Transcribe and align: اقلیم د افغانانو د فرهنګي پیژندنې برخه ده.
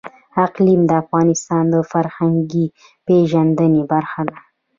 اقلیم 0.45 0.81
د 0.89 0.91
افغانانو 1.01 1.67
د 1.73 1.75
فرهنګي 1.91 2.65
پیژندنې 3.05 3.81
برخه 3.91 4.21
ده. 4.29 4.37